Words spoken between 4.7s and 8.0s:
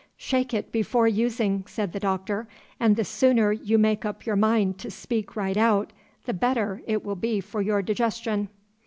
to speak right out, the better it will be for your